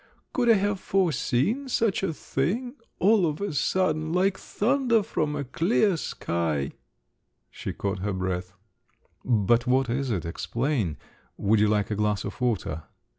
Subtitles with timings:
[0.33, 2.73] Could I have foreseen such a thing?
[2.97, 6.71] All of a sudden, like thunder from a clear sky…"
[7.51, 8.53] She caught her breath.
[9.23, 10.25] "But what is it?
[10.25, 10.97] Explain!
[11.37, 12.85] Would you like a glass of water?"